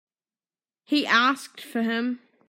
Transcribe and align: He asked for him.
He 0.83 1.05
asked 1.05 1.61
for 1.61 1.83
him. 1.83 2.21